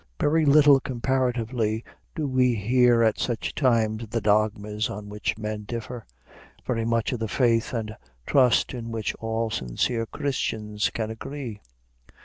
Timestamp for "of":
4.01-4.09, 7.13-7.19